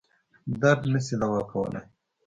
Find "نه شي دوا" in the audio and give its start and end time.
0.93-1.41